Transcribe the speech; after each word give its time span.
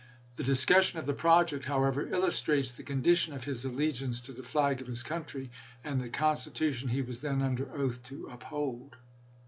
The 0.35 0.43
discussion 0.43 0.97
of 0.97 1.05
the 1.05 1.13
project, 1.13 1.65
however, 1.65 2.07
illustrates 2.07 2.71
the 2.71 2.81
condition 2.81 3.35
of 3.35 3.43
his 3.43 3.63
allegiance 3.65 4.19
to 4.21 4.31
the 4.33 4.41
flag 4.41 4.81
of 4.81 4.87
his 4.87 5.03
country, 5.03 5.51
and 5.83 6.01
the 6.01 6.09
Constitution 6.09 6.89
he 6.89 7.03
was 7.03 7.19
then 7.19 7.43
under 7.43 7.71
oath 7.71 8.01
to 8.05 8.25
uphold. 8.25 8.97